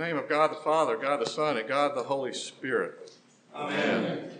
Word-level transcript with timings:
name 0.00 0.16
of 0.16 0.30
God 0.30 0.50
the 0.50 0.54
Father, 0.54 0.96
God 0.96 1.20
the 1.20 1.26
Son, 1.26 1.58
and 1.58 1.68
God 1.68 1.94
the 1.94 2.02
Holy 2.02 2.32
Spirit. 2.32 3.12
Amen. 3.54 4.30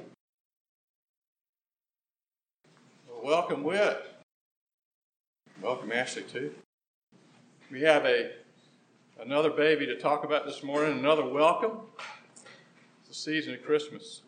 Well, 3.06 3.22
welcome, 3.22 3.62
Whit. 3.62 4.02
Welcome, 5.60 5.92
Ashley, 5.92 6.22
too. 6.22 6.54
We 7.70 7.82
have 7.82 8.06
a 8.06 8.30
another 9.20 9.50
baby 9.50 9.84
to 9.84 10.00
talk 10.00 10.24
about 10.24 10.46
this 10.46 10.62
morning, 10.62 10.98
another 10.98 11.26
welcome. 11.26 11.72
It's 13.00 13.08
the 13.10 13.14
season 13.14 13.52
of 13.52 13.62
Christmas. 13.62 14.22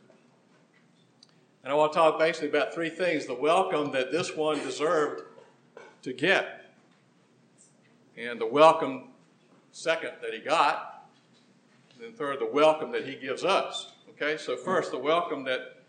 And 1.65 1.73
I 1.73 1.75
want 1.75 1.95
to 1.95 1.99
talk 1.99 2.19
basically 2.19 2.51
about 2.51 2.75
three 2.75 2.91
things 2.91 3.25
the 3.25 3.33
welcome 3.33 3.91
that 3.93 4.13
this 4.13 4.37
one 4.37 4.59
deserved 4.59 5.23
to 6.03 6.13
get, 6.13 6.75
and 8.19 8.39
the 8.39 8.47
welcome, 8.47 9.05
second, 9.71 10.11
that 10.21 10.35
he 10.35 10.41
got, 10.41 10.93
and 12.03 12.17
third, 12.17 12.41
the 12.41 12.47
welcome 12.47 12.91
that 12.91 13.07
he 13.07 13.15
gives 13.15 13.45
us. 13.45 13.93
Okay, 14.11 14.37
so 14.37 14.57
first, 14.57 14.91
the 14.91 14.99
welcome 14.99 15.45
that 15.45 15.83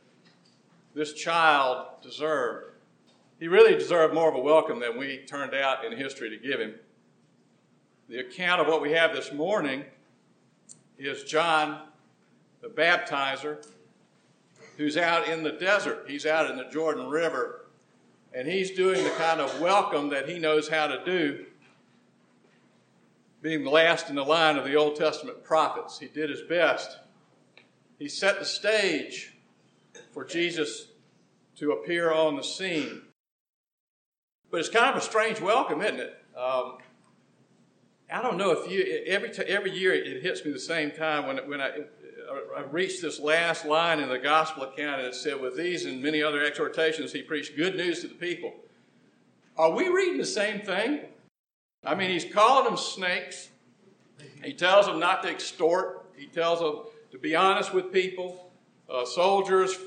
this 0.93 1.13
child 1.13 1.88
deserved. 2.03 2.67
He 3.39 3.47
really 3.47 3.73
deserved 3.73 4.13
more 4.13 4.29
of 4.29 4.35
a 4.35 4.39
welcome 4.39 4.79
than 4.79 4.97
we 4.97 5.25
turned 5.25 5.55
out 5.55 5.83
in 5.83 5.97
history 5.97 6.29
to 6.29 6.38
give 6.38 6.59
him. 6.59 6.75
The 8.09 8.19
account 8.19 8.61
of 8.61 8.67
what 8.67 8.81
we 8.81 8.91
have 8.91 9.13
this 9.13 9.33
morning 9.33 9.85
is 10.99 11.23
John 11.23 11.81
the 12.61 12.69
baptizer 12.69 13.66
who's 14.77 14.97
out 14.97 15.27
in 15.27 15.41
the 15.41 15.53
desert. 15.53 16.05
He's 16.07 16.27
out 16.27 16.49
in 16.49 16.57
the 16.57 16.69
Jordan 16.71 17.09
River, 17.09 17.66
and 18.35 18.47
he's 18.47 18.71
doing 18.71 19.03
the 19.03 19.09
kind 19.11 19.41
of 19.41 19.59
welcome 19.59 20.09
that 20.09 20.30
he 20.30 20.38
knows 20.38 20.69
how 20.69 20.85
to 20.88 21.03
do 21.03 21.45
being 23.43 23.65
the 23.65 23.70
last 23.70 24.09
in 24.09 24.15
the 24.15 24.23
line 24.23 24.57
of 24.57 24.63
the 24.63 24.75
Old 24.75 24.95
Testament 24.95 25.43
prophets. 25.43 25.99
He 25.99 26.07
did 26.07 26.29
his 26.29 26.41
best. 26.41 26.97
He 27.99 28.07
set 28.07 28.39
the 28.39 28.45
stage 28.45 29.36
for 30.11 30.23
Jesus 30.23 30.88
to 31.58 31.73
appear 31.73 32.11
on 32.11 32.38
the 32.38 32.44
scene. 32.44 33.02
But 34.49 34.61
it's 34.61 34.69
kind 34.69 34.89
of 34.89 34.95
a 34.95 35.02
strange 35.02 35.41
welcome, 35.41 35.81
isn't 35.81 35.99
it? 35.99 36.17
Um, 36.38 36.77
I 38.11 38.21
don't 38.21 38.38
know 38.38 38.52
if 38.52 38.71
you 38.71 39.03
every 39.08 39.30
t- 39.30 39.44
every 39.44 39.71
year 39.71 39.94
it 39.94 40.21
hits 40.21 40.45
me 40.45 40.52
the 40.52 40.59
same 40.59 40.91
time 40.91 41.27
when 41.27 41.38
when 41.49 41.59
I, 41.59 41.80
I 42.55 42.61
reached 42.71 43.02
this 43.02 43.19
last 43.19 43.66
line 43.66 43.99
in 43.99 44.08
the 44.08 44.19
gospel 44.19 44.64
account 44.64 45.02
and 45.02 45.08
it 45.08 45.16
said, 45.16 45.41
"With 45.41 45.58
these 45.58 45.86
and 45.86 46.02
many 46.02 46.21
other 46.21 46.44
exhortations, 46.44 47.11
he 47.11 47.21
preached 47.21 47.58
good 47.58 47.75
news 47.75 48.02
to 48.02 48.08
the 48.08 48.14
people." 48.14 48.53
Are 49.58 49.71
we 49.71 49.89
reading 49.89 50.17
the 50.17 50.25
same 50.25 50.61
thing? 50.61 51.02
I 51.86 51.95
mean, 51.95 52.09
he's 52.09 52.26
calling 52.26 52.66
them 52.66 52.78
snakes. 52.78 53.50
He 54.44 54.53
tells 54.53 54.86
them 54.86 55.00
not 55.00 55.23
to 55.23 55.30
extort. 55.30 56.06
He 56.16 56.28
tells 56.28 56.59
them 56.59 56.84
to 57.12 57.17
be 57.17 57.36
honest 57.36 57.73
with 57.73 57.92
people. 57.92 58.52
Uh, 58.89 59.06
soldiers, 59.06 59.78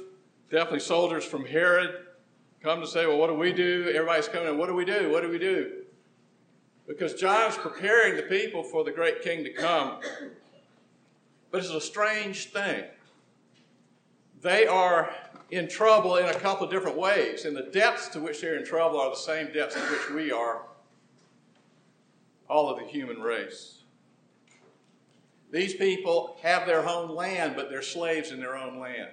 definitely 0.50 0.80
soldiers 0.80 1.24
from 1.24 1.44
Herod, 1.44 2.06
come 2.62 2.80
to 2.80 2.86
say, 2.86 3.06
Well, 3.06 3.18
what 3.18 3.28
do 3.28 3.34
we 3.34 3.52
do? 3.52 3.90
Everybody's 3.94 4.28
coming 4.28 4.48
in. 4.48 4.58
What 4.58 4.68
do 4.68 4.74
we 4.74 4.84
do? 4.84 5.10
What 5.10 5.22
do 5.22 5.28
we 5.30 5.38
do? 5.38 5.82
Because 6.86 7.14
John's 7.14 7.56
preparing 7.56 8.16
the 8.16 8.22
people 8.22 8.62
for 8.62 8.84
the 8.84 8.92
great 8.92 9.22
king 9.22 9.42
to 9.44 9.52
come. 9.52 9.98
But 11.50 11.58
it's 11.58 11.70
a 11.70 11.80
strange 11.80 12.50
thing. 12.50 12.84
They 14.42 14.66
are 14.66 15.12
in 15.50 15.68
trouble 15.68 16.16
in 16.16 16.26
a 16.26 16.34
couple 16.34 16.66
of 16.66 16.72
different 16.72 16.96
ways, 16.96 17.44
and 17.44 17.56
the 17.56 17.68
depths 17.72 18.08
to 18.10 18.20
which 18.20 18.40
they're 18.40 18.56
in 18.56 18.64
trouble 18.64 19.00
are 19.00 19.10
the 19.10 19.16
same 19.16 19.52
depths 19.52 19.74
to 19.74 19.80
which 19.80 20.10
we 20.10 20.30
are 20.30 20.62
all 22.48 22.68
of 22.68 22.78
the 22.78 22.86
human 22.86 23.20
race. 23.20 23.82
These 25.50 25.74
people 25.74 26.36
have 26.42 26.66
their 26.66 26.86
own 26.88 27.14
land, 27.14 27.54
but 27.56 27.70
they're 27.70 27.82
slaves 27.82 28.30
in 28.30 28.40
their 28.40 28.56
own 28.56 28.78
land. 28.78 29.10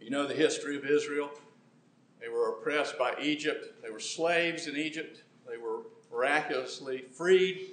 You 0.00 0.10
know 0.10 0.26
the 0.26 0.34
history 0.34 0.76
of 0.76 0.84
Israel. 0.84 1.30
They 2.20 2.28
were 2.28 2.50
oppressed 2.50 2.98
by 2.98 3.14
Egypt. 3.20 3.82
They 3.82 3.90
were 3.90 4.00
slaves 4.00 4.66
in 4.66 4.76
Egypt. 4.76 5.22
They 5.48 5.58
were 5.58 5.82
miraculously 6.10 7.04
freed. 7.12 7.70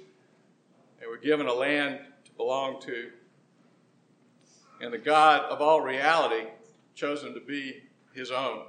They 1.00 1.06
were 1.06 1.16
given 1.16 1.46
a 1.46 1.52
land 1.52 2.00
to 2.24 2.30
belong 2.32 2.80
to. 2.82 3.10
And 4.80 4.92
the 4.92 4.98
God 4.98 5.42
of 5.50 5.60
all 5.60 5.80
reality 5.80 6.48
chose 6.94 7.22
them 7.22 7.34
to 7.34 7.40
be 7.40 7.82
his 8.14 8.30
own 8.30 8.62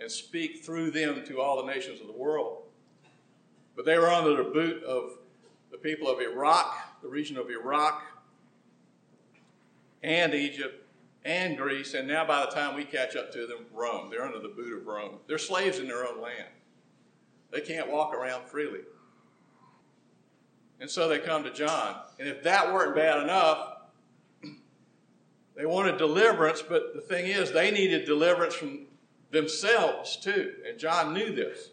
and 0.00 0.10
speak 0.10 0.64
through 0.64 0.90
them 0.90 1.24
to 1.26 1.40
all 1.40 1.64
the 1.64 1.72
nations 1.72 2.00
of 2.00 2.06
the 2.06 2.12
world. 2.12 2.62
But 3.78 3.84
they 3.84 3.96
were 3.96 4.10
under 4.10 4.42
the 4.42 4.50
boot 4.50 4.82
of 4.82 5.18
the 5.70 5.78
people 5.78 6.08
of 6.08 6.20
Iraq, 6.20 7.00
the 7.00 7.06
region 7.06 7.36
of 7.36 7.48
Iraq, 7.48 8.02
and 10.02 10.34
Egypt, 10.34 10.84
and 11.24 11.56
Greece, 11.56 11.94
and 11.94 12.08
now 12.08 12.26
by 12.26 12.44
the 12.44 12.50
time 12.50 12.74
we 12.74 12.82
catch 12.82 13.14
up 13.14 13.32
to 13.34 13.46
them, 13.46 13.66
Rome. 13.72 14.10
They're 14.10 14.24
under 14.24 14.40
the 14.40 14.48
boot 14.48 14.76
of 14.76 14.84
Rome. 14.84 15.18
They're 15.28 15.38
slaves 15.38 15.78
in 15.78 15.86
their 15.86 16.04
own 16.04 16.20
land. 16.20 16.48
They 17.52 17.60
can't 17.60 17.88
walk 17.88 18.12
around 18.12 18.48
freely. 18.48 18.80
And 20.80 20.90
so 20.90 21.06
they 21.06 21.20
come 21.20 21.44
to 21.44 21.52
John. 21.52 21.98
And 22.18 22.28
if 22.28 22.42
that 22.42 22.74
weren't 22.74 22.96
bad 22.96 23.22
enough, 23.22 23.74
they 25.56 25.66
wanted 25.66 25.98
deliverance, 25.98 26.64
but 26.68 26.96
the 26.96 27.00
thing 27.00 27.26
is, 27.26 27.52
they 27.52 27.70
needed 27.70 28.06
deliverance 28.06 28.54
from 28.54 28.86
themselves 29.30 30.16
too. 30.16 30.54
And 30.68 30.80
John 30.80 31.14
knew 31.14 31.32
this. 31.32 31.70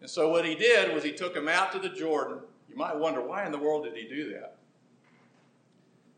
And 0.00 0.08
so 0.08 0.28
what 0.30 0.44
he 0.44 0.54
did 0.54 0.94
was 0.94 1.02
he 1.02 1.12
took 1.12 1.36
him 1.36 1.48
out 1.48 1.72
to 1.72 1.78
the 1.78 1.88
Jordan. 1.88 2.38
You 2.68 2.76
might 2.76 2.96
wonder, 2.96 3.20
why 3.20 3.44
in 3.46 3.52
the 3.52 3.58
world 3.58 3.84
did 3.84 3.96
he 3.96 4.08
do 4.08 4.32
that? 4.34 4.56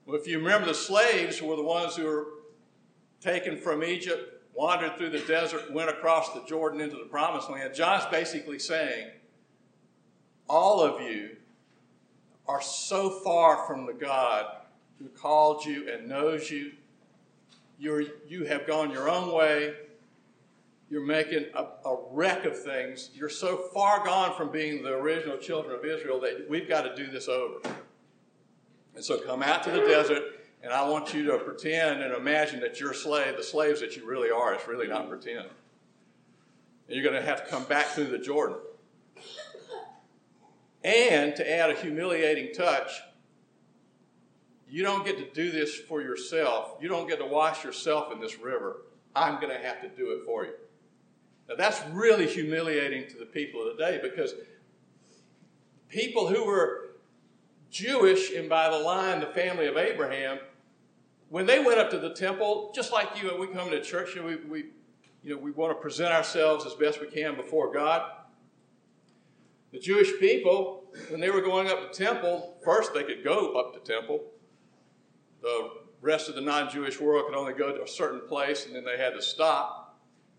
Well, 0.05 0.17
if 0.17 0.27
you 0.27 0.39
remember, 0.39 0.67
the 0.67 0.75
slaves 0.75 1.41
were 1.41 1.57
the 1.57 1.63
ones 1.63 1.97
who 1.97 2.05
were 2.05 2.27
taken 3.21 3.57
from 3.57 3.85
Egypt, 3.85 4.43
wandered 4.55 4.97
through 4.97 5.11
the 5.11 5.21
desert, 5.21 5.73
went 5.73 5.89
across 5.89 6.33
the 6.35 6.43
Jordan 6.47 6.81
into 6.81 6.97
the 6.97 7.05
promised 7.05 7.49
land. 7.51 7.75
John's 7.75 8.07
basically 8.11 8.59
saying, 8.59 9.09
all 10.49 10.81
of 10.81 11.01
you 11.01 11.37
are 12.49 12.61
so 12.61 13.11
far 13.11 13.65
from 13.67 13.87
the 13.87 13.93
God 13.93 14.47
who 14.99 15.09
called 15.09 15.65
you 15.65 15.89
and 15.89 16.09
knows 16.09 16.51
you. 16.51 16.73
You're, 17.79 18.03
you 18.29 18.45
have 18.45 18.67
gone 18.67 18.91
your 18.91 19.09
own 19.09 19.33
way 19.33 19.75
you're 20.91 21.07
making 21.07 21.47
a, 21.55 21.63
a, 21.89 21.97
wreck 22.11 22.45
of 22.45 22.61
things. 22.61 23.11
You're 23.15 23.29
so 23.29 23.57
far 23.73 24.05
gone 24.05 24.37
from 24.37 24.51
being 24.51 24.83
the 24.83 24.93
original 24.93 25.39
children 25.39 25.73
of 25.73 25.85
Israel 25.85 26.21
that 26.21 26.51
we've 26.51 26.69
got 26.69 26.83
to 26.83 26.97
do 26.97 27.09
this 27.09 27.29
over. 27.29 27.61
And 28.97 29.05
so 29.05 29.19
come 29.21 29.41
out 29.41 29.63
to 29.63 29.71
the 29.71 29.83
desert, 29.83 30.23
and 30.65 30.73
I 30.73 30.89
want 30.89 31.15
you 31.15 31.25
to 31.27 31.39
pretend 31.39 32.03
and 32.03 32.13
imagine 32.13 32.59
that 32.61 32.81
you're 32.81 32.93
slave, 32.93 33.37
the 33.37 33.43
slaves 33.45 33.81
that 33.81 33.97
you 33.97 34.05
really 34.05 34.31
are. 34.33 34.53
It's 34.53 34.67
really 34.67 34.89
not 34.89 35.09
pretend. 35.09 35.47
And 36.89 36.97
you're 36.97 37.05
going 37.05 37.15
to 37.15 37.27
have 37.27 37.45
to 37.45 37.49
come 37.49 37.63
back 37.65 37.87
through 37.87 38.09
the 38.09 38.19
Jordan. 38.19 38.57
And 40.83 41.37
to 41.37 41.49
add 41.49 41.71
a 41.71 41.75
humiliating 41.75 42.53
touch, 42.53 42.91
you 44.69 44.83
don't 44.83 45.05
get 45.05 45.19
to 45.19 45.31
do 45.31 45.53
this 45.53 45.77
for 45.77 46.03
yourself. 46.03 46.79
You 46.81 46.89
don't 46.89 47.07
get 47.09 47.21
to 47.21 47.27
wash 47.27 47.63
yourself 47.63 48.13
in 48.13 48.21
this 48.21 48.41
river. 48.41 48.83
I'm 49.15 49.41
going 49.41 49.57
to 49.57 49.65
have 49.65 49.81
to 49.83 49.89
do 49.89 50.11
it 50.13 50.25
for 50.27 50.47
you. 50.47 50.53
Now, 51.51 51.57
that's 51.57 51.83
really 51.91 52.29
humiliating 52.29 53.09
to 53.09 53.19
the 53.19 53.27
people 53.27 53.69
of 53.69 53.77
the 53.77 53.83
day 53.83 53.99
because 54.01 54.35
people 55.89 56.29
who 56.29 56.47
were 56.47 56.93
Jewish 57.71 58.33
and 58.33 58.49
by 58.49 58.71
the 58.71 58.79
line, 58.79 59.19
the 59.19 59.27
family 59.27 59.67
of 59.67 59.77
Abraham, 59.77 60.39
when 61.29 61.47
they 61.47 61.59
went 61.59 61.81
up 61.81 61.91
to 61.91 61.99
the 61.99 62.15
temple, 62.15 62.71
just 62.73 62.93
like 62.93 63.21
you, 63.21 63.31
and 63.31 63.41
we 63.41 63.49
come 63.49 63.69
to 63.69 63.83
church 63.83 64.15
and 64.15 64.25
we, 64.25 64.37
we, 64.37 64.65
you 65.25 65.35
know, 65.35 65.41
we 65.41 65.51
want 65.51 65.77
to 65.77 65.81
present 65.81 66.13
ourselves 66.13 66.65
as 66.65 66.75
best 66.75 67.01
we 67.01 67.09
can 67.09 67.35
before 67.35 67.73
God. 67.73 68.03
The 69.73 69.81
Jewish 69.81 70.21
people, 70.21 70.85
when 71.09 71.21
they 71.21 71.31
were 71.31 71.41
going 71.41 71.67
up 71.67 71.91
to 71.91 72.05
temple, 72.05 72.59
first 72.65 72.95
they 72.95 73.03
could 73.03 73.25
go 73.25 73.59
up 73.59 73.75
to 73.75 73.93
temple. 73.93 74.21
The 75.43 75.71
rest 76.01 76.29
of 76.29 76.37
the 76.37 76.43
non-Jewish 76.43 77.01
world 77.01 77.27
could 77.27 77.37
only 77.37 77.55
go 77.55 77.75
to 77.75 77.83
a 77.83 77.89
certain 77.89 78.21
place, 78.29 78.67
and 78.67 78.75
then 78.75 78.85
they 78.85 78.99
had 78.99 79.15
to 79.15 79.23
stop. 79.23 79.80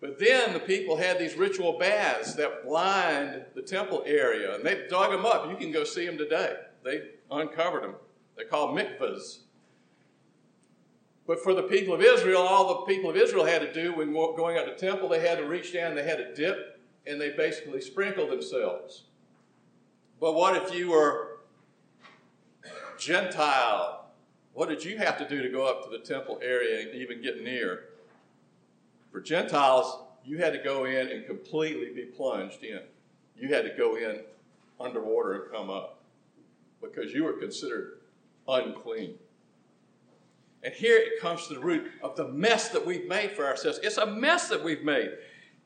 But 0.01 0.17
then 0.17 0.51
the 0.51 0.59
people 0.59 0.97
had 0.97 1.19
these 1.19 1.35
ritual 1.35 1.77
baths 1.77 2.33
that 2.33 2.67
lined 2.67 3.45
the 3.53 3.61
temple 3.61 4.03
area, 4.07 4.55
and 4.55 4.65
they 4.65 4.87
dug 4.89 5.11
them 5.11 5.25
up. 5.25 5.47
You 5.47 5.55
can 5.55 5.71
go 5.71 5.83
see 5.83 6.07
them 6.07 6.17
today. 6.17 6.55
They 6.83 7.03
uncovered 7.29 7.83
them. 7.83 7.95
They're 8.35 8.47
called 8.47 8.75
mikvahs. 8.75 9.41
But 11.27 11.43
for 11.43 11.53
the 11.53 11.63
people 11.63 11.93
of 11.93 12.01
Israel, 12.01 12.41
all 12.41 12.67
the 12.67 12.93
people 12.93 13.11
of 13.11 13.15
Israel 13.15 13.45
had 13.45 13.61
to 13.61 13.71
do 13.71 13.93
when 13.93 14.11
going 14.11 14.57
out 14.57 14.65
to 14.65 14.71
the 14.71 14.77
temple, 14.77 15.07
they 15.07 15.21
had 15.21 15.37
to 15.37 15.45
reach 15.45 15.71
down, 15.71 15.93
they 15.93 16.03
had 16.03 16.17
to 16.17 16.33
dip, 16.33 16.81
and 17.05 17.21
they 17.21 17.29
basically 17.29 17.79
sprinkled 17.79 18.31
themselves. 18.31 19.03
But 20.19 20.33
what 20.33 20.57
if 20.57 20.73
you 20.73 20.89
were 20.89 21.37
Gentile? 22.97 24.07
What 24.53 24.67
did 24.67 24.83
you 24.83 24.97
have 24.97 25.19
to 25.19 25.29
do 25.29 25.43
to 25.43 25.49
go 25.49 25.65
up 25.65 25.83
to 25.83 25.91
the 25.91 26.03
temple 26.03 26.39
area 26.41 26.81
and 26.81 26.99
even 26.99 27.21
get 27.21 27.43
near? 27.43 27.90
For 29.11 29.21
Gentiles, 29.21 30.03
you 30.23 30.37
had 30.37 30.53
to 30.53 30.59
go 30.59 30.85
in 30.85 31.09
and 31.09 31.25
completely 31.25 31.93
be 31.93 32.05
plunged 32.05 32.63
in. 32.63 32.81
You 33.37 33.53
had 33.53 33.63
to 33.63 33.75
go 33.77 33.97
in 33.97 34.21
underwater 34.79 35.43
and 35.43 35.51
come 35.51 35.69
up 35.69 35.99
because 36.81 37.11
you 37.11 37.23
were 37.23 37.33
considered 37.33 37.99
unclean. 38.47 39.15
And 40.63 40.73
here 40.73 40.97
it 40.97 41.19
comes 41.19 41.47
to 41.47 41.55
the 41.55 41.59
root 41.59 41.91
of 42.03 42.15
the 42.15 42.27
mess 42.27 42.69
that 42.69 42.85
we've 42.85 43.07
made 43.07 43.31
for 43.31 43.45
ourselves. 43.45 43.79
It's 43.81 43.97
a 43.97 44.05
mess 44.05 44.47
that 44.49 44.63
we've 44.63 44.83
made. 44.83 45.09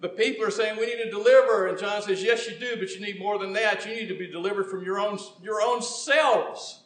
The 0.01 0.09
people 0.09 0.45
are 0.45 0.51
saying 0.51 0.77
we 0.77 0.86
need 0.86 1.03
to 1.03 1.09
deliver, 1.09 1.68
and 1.68 1.77
John 1.77 2.01
says, 2.01 2.21
Yes, 2.24 2.47
you 2.47 2.57
do, 2.57 2.77
but 2.77 2.89
you 2.92 3.01
need 3.01 3.19
more 3.19 3.38
than 3.38 3.53
that. 3.53 3.86
You 3.86 3.95
need 3.95 4.07
to 4.07 4.18
be 4.18 4.27
delivered 4.27 4.68
from 4.69 4.83
your 4.83 5.00
own, 5.00 5.18
your 5.42 5.62
own 5.62 5.81
selves. 5.81 6.83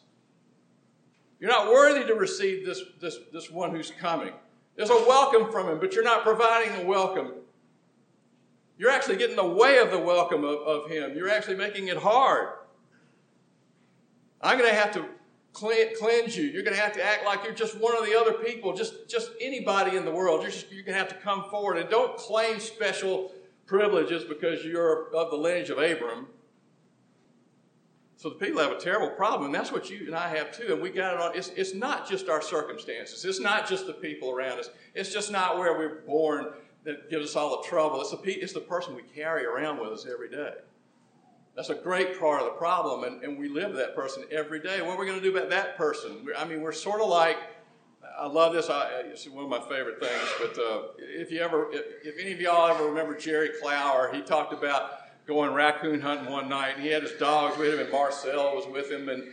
You're 1.38 1.50
not 1.50 1.68
worthy 1.68 2.06
to 2.06 2.14
receive 2.14 2.66
this, 2.66 2.82
this, 3.00 3.18
this 3.32 3.50
one 3.50 3.70
who's 3.70 3.90
coming. 3.90 4.32
There's 4.80 4.88
a 4.88 5.06
welcome 5.06 5.52
from 5.52 5.68
him, 5.68 5.78
but 5.78 5.92
you're 5.92 6.02
not 6.02 6.22
providing 6.22 6.74
a 6.82 6.86
welcome. 6.86 7.32
You're 8.78 8.88
actually 8.88 9.16
getting 9.16 9.36
in 9.38 9.44
the 9.44 9.44
way 9.44 9.76
of 9.76 9.90
the 9.90 9.98
welcome 9.98 10.42
of, 10.42 10.58
of 10.60 10.90
him. 10.90 11.14
You're 11.14 11.28
actually 11.28 11.56
making 11.56 11.88
it 11.88 11.98
hard. 11.98 12.48
I'm 14.40 14.56
going 14.56 14.70
to 14.70 14.74
have 14.74 14.90
to 14.92 15.04
cleanse 15.52 16.34
you. 16.34 16.44
You're 16.44 16.62
going 16.62 16.74
to 16.74 16.80
have 16.80 16.94
to 16.94 17.04
act 17.04 17.26
like 17.26 17.44
you're 17.44 17.52
just 17.52 17.78
one 17.78 17.94
of 17.94 18.06
the 18.06 18.18
other 18.18 18.32
people, 18.32 18.74
just, 18.74 19.06
just 19.06 19.32
anybody 19.38 19.98
in 19.98 20.06
the 20.06 20.10
world. 20.10 20.40
You're, 20.40 20.50
just, 20.50 20.72
you're 20.72 20.82
going 20.82 20.94
to 20.94 20.98
have 20.98 21.10
to 21.10 21.16
come 21.16 21.50
forward 21.50 21.76
and 21.76 21.90
don't 21.90 22.16
claim 22.16 22.58
special 22.58 23.32
privileges 23.66 24.24
because 24.24 24.64
you're 24.64 25.14
of 25.14 25.30
the 25.30 25.36
lineage 25.36 25.68
of 25.68 25.76
Abram. 25.76 26.26
So 28.20 28.28
the 28.28 28.34
people 28.34 28.60
have 28.60 28.70
a 28.70 28.78
terrible 28.78 29.08
problem, 29.08 29.46
and 29.46 29.54
that's 29.54 29.72
what 29.72 29.88
you 29.88 30.06
and 30.06 30.14
I 30.14 30.28
have 30.28 30.52
too. 30.54 30.74
And 30.74 30.82
we 30.82 30.90
got 30.90 31.14
it 31.14 31.20
on. 31.22 31.34
It's, 31.34 31.48
it's 31.56 31.72
not 31.72 32.06
just 32.06 32.28
our 32.28 32.42
circumstances. 32.42 33.24
It's 33.24 33.40
not 33.40 33.66
just 33.66 33.86
the 33.86 33.94
people 33.94 34.30
around 34.30 34.58
us. 34.58 34.68
It's 34.94 35.10
just 35.10 35.32
not 35.32 35.56
where 35.56 35.78
we're 35.78 36.02
born 36.02 36.48
that 36.84 37.08
gives 37.08 37.30
us 37.30 37.34
all 37.34 37.62
the 37.62 37.66
trouble. 37.66 37.98
It's 38.02 38.10
the, 38.10 38.18
it's 38.30 38.52
the 38.52 38.60
person 38.60 38.94
we 38.94 39.04
carry 39.04 39.46
around 39.46 39.80
with 39.80 39.88
us 39.88 40.06
every 40.06 40.28
day. 40.28 40.52
That's 41.56 41.70
a 41.70 41.74
great 41.74 42.20
part 42.20 42.42
of 42.42 42.44
the 42.48 42.58
problem, 42.58 43.04
and, 43.04 43.24
and 43.24 43.38
we 43.38 43.48
live 43.48 43.70
with 43.70 43.78
that 43.78 43.94
person 43.94 44.24
every 44.30 44.60
day. 44.60 44.82
What 44.82 44.96
are 44.96 45.00
we 45.00 45.06
going 45.06 45.18
to 45.18 45.24
do 45.24 45.34
about 45.34 45.48
that 45.48 45.78
person? 45.78 46.26
I 46.36 46.44
mean, 46.44 46.60
we're 46.60 46.72
sort 46.72 47.00
of 47.00 47.08
like, 47.08 47.38
I 48.18 48.26
love 48.26 48.52
this. 48.52 48.68
I, 48.68 49.00
it's 49.06 49.26
one 49.30 49.44
of 49.44 49.50
my 49.50 49.60
favorite 49.60 49.98
things. 49.98 50.28
But 50.38 50.62
uh, 50.62 50.82
if 50.98 51.32
you 51.32 51.40
ever, 51.40 51.72
if, 51.72 51.84
if, 52.04 52.18
any 52.20 52.32
of 52.32 52.40
y'all 52.42 52.68
ever 52.68 52.84
remember 52.84 53.16
Jerry 53.16 53.48
Clower, 53.62 54.10
he 54.12 54.20
talked 54.20 54.52
about 54.52 54.99
going 55.30 55.54
raccoon 55.54 56.00
hunting 56.00 56.30
one 56.30 56.48
night, 56.48 56.74
and 56.74 56.82
he 56.82 56.90
had 56.90 57.04
his 57.04 57.12
dogs 57.12 57.56
with 57.56 57.72
him, 57.72 57.78
and 57.78 57.92
Marcel 57.92 58.56
was 58.56 58.66
with 58.66 58.90
him, 58.90 59.08
and 59.08 59.28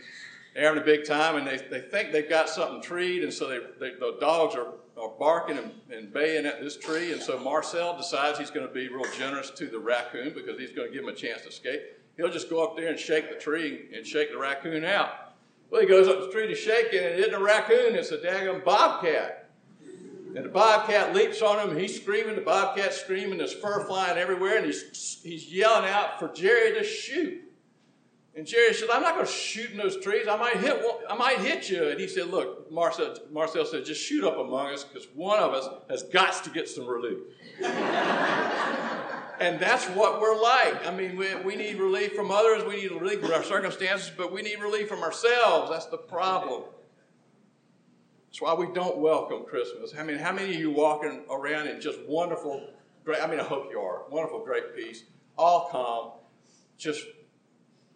they're 0.54 0.64
having 0.64 0.80
a 0.80 0.84
big 0.84 1.04
time, 1.04 1.34
and 1.34 1.44
they, 1.44 1.56
they 1.56 1.80
think 1.80 2.12
they've 2.12 2.28
got 2.28 2.48
something 2.48 2.80
treed, 2.80 3.24
and 3.24 3.32
so 3.32 3.48
they, 3.48 3.58
they 3.80 3.98
the 3.98 4.16
dogs 4.20 4.54
are, 4.54 4.74
are 4.96 5.10
barking 5.18 5.58
and, 5.58 5.72
and 5.90 6.12
baying 6.12 6.46
at 6.46 6.60
this 6.60 6.76
tree, 6.76 7.12
and 7.12 7.20
so 7.20 7.36
Marcel 7.40 7.96
decides 7.96 8.38
he's 8.38 8.50
going 8.50 8.66
to 8.66 8.72
be 8.72 8.88
real 8.88 9.10
generous 9.16 9.50
to 9.50 9.66
the 9.66 9.78
raccoon 9.78 10.32
because 10.34 10.56
he's 10.56 10.70
going 10.70 10.86
to 10.86 10.94
give 10.94 11.02
him 11.02 11.08
a 11.08 11.16
chance 11.16 11.42
to 11.42 11.48
escape. 11.48 11.80
He'll 12.16 12.30
just 12.30 12.48
go 12.48 12.62
up 12.62 12.76
there 12.76 12.90
and 12.90 12.98
shake 12.98 13.28
the 13.28 13.36
tree 13.36 13.88
and 13.92 14.06
shake 14.06 14.30
the 14.30 14.38
raccoon 14.38 14.84
out. 14.84 15.34
Well, 15.68 15.80
he 15.80 15.86
goes 15.88 16.06
up 16.06 16.20
the 16.20 16.30
tree 16.30 16.46
to 16.46 16.54
shake 16.54 16.92
it, 16.92 17.02
and 17.02 17.14
it 17.14 17.18
isn't 17.18 17.34
a 17.34 17.42
raccoon, 17.42 17.96
it's 17.96 18.12
a 18.12 18.18
daggum 18.18 18.64
bobcat. 18.64 19.47
And 20.38 20.46
the 20.46 20.50
bobcat 20.50 21.16
leaps 21.16 21.42
on 21.42 21.68
him, 21.68 21.76
he's 21.76 22.00
screaming, 22.00 22.36
the 22.36 22.42
bobcat's 22.42 23.00
screaming, 23.00 23.38
there's 23.38 23.52
fur 23.54 23.84
flying 23.86 24.18
everywhere, 24.18 24.58
and 24.58 24.66
he's, 24.66 25.18
he's 25.20 25.52
yelling 25.52 25.90
out 25.90 26.20
for 26.20 26.28
Jerry 26.28 26.78
to 26.78 26.84
shoot. 26.84 27.42
And 28.36 28.46
Jerry 28.46 28.72
said, 28.72 28.88
I'm 28.88 29.02
not 29.02 29.14
going 29.16 29.26
to 29.26 29.32
shoot 29.32 29.72
in 29.72 29.76
those 29.76 30.00
trees. 30.00 30.28
I 30.28 30.36
might 30.36 30.58
hit 30.58 30.76
one, 30.76 30.98
I 31.10 31.16
might 31.16 31.40
hit 31.40 31.68
you. 31.68 31.88
And 31.88 31.98
he 31.98 32.06
said, 32.06 32.28
Look, 32.28 32.70
Marcel, 32.70 33.16
Marcel 33.32 33.66
said, 33.66 33.84
just 33.84 34.00
shoot 34.00 34.22
up 34.22 34.38
among 34.38 34.72
us 34.72 34.84
because 34.84 35.08
one 35.12 35.40
of 35.40 35.54
us 35.54 35.68
has 35.90 36.04
got 36.04 36.44
to 36.44 36.50
get 36.50 36.68
some 36.68 36.86
relief. 36.86 37.18
and 37.64 39.58
that's 39.58 39.86
what 39.86 40.20
we're 40.20 40.40
like. 40.40 40.86
I 40.86 40.94
mean, 40.94 41.16
we, 41.16 41.34
we 41.34 41.56
need 41.56 41.80
relief 41.80 42.12
from 42.12 42.30
others, 42.30 42.62
we 42.62 42.82
need 42.82 42.92
relief 42.92 43.22
from 43.22 43.32
our 43.32 43.42
circumstances, 43.42 44.12
but 44.16 44.32
we 44.32 44.42
need 44.42 44.60
relief 44.60 44.88
from 44.88 45.02
ourselves. 45.02 45.68
That's 45.68 45.86
the 45.86 45.98
problem. 45.98 46.62
That's 48.38 48.52
why 48.52 48.66
we 48.66 48.72
don't 48.72 48.98
welcome 48.98 49.42
Christmas. 49.46 49.94
I 49.98 50.04
mean, 50.04 50.16
how 50.16 50.30
many 50.32 50.54
of 50.54 50.60
you 50.60 50.70
walking 50.70 51.24
around 51.28 51.66
in 51.66 51.80
just 51.80 51.98
wonderful, 52.06 52.68
great, 53.04 53.20
I 53.20 53.26
mean, 53.26 53.40
I 53.40 53.42
hope 53.42 53.66
you 53.68 53.80
are, 53.80 54.02
wonderful, 54.10 54.44
great 54.44 54.76
peace, 54.76 55.02
all 55.36 55.68
calm, 55.72 56.12
just 56.76 57.04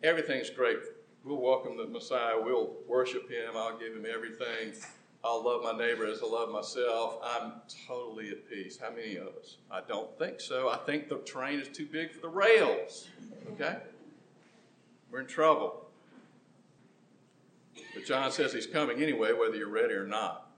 everything's 0.02 0.50
great. 0.50 0.78
We'll 1.24 1.40
welcome 1.40 1.76
the 1.76 1.86
Messiah. 1.86 2.34
We'll 2.36 2.72
worship 2.88 3.30
him. 3.30 3.52
I'll 3.54 3.78
give 3.78 3.94
him 3.94 4.04
everything. 4.12 4.72
I'll 5.22 5.44
love 5.44 5.62
my 5.62 5.78
neighbor 5.78 6.06
as 6.06 6.20
I 6.20 6.26
love 6.26 6.50
myself. 6.50 7.18
I'm 7.22 7.52
totally 7.86 8.30
at 8.30 8.50
peace. 8.50 8.76
How 8.82 8.90
many 8.90 9.18
of 9.18 9.28
us? 9.28 9.58
I 9.70 9.82
don't 9.86 10.18
think 10.18 10.40
so. 10.40 10.68
I 10.68 10.78
think 10.78 11.08
the 11.08 11.18
train 11.18 11.60
is 11.60 11.68
too 11.68 11.86
big 11.86 12.10
for 12.10 12.20
the 12.20 12.28
rails. 12.28 13.06
Okay? 13.52 13.76
We're 15.08 15.20
in 15.20 15.28
trouble. 15.28 15.81
But 17.94 18.04
John 18.06 18.30
says 18.30 18.52
he's 18.52 18.66
coming 18.66 19.02
anyway, 19.02 19.32
whether 19.32 19.56
you're 19.56 19.68
ready 19.68 19.94
or 19.94 20.06
not. 20.06 20.50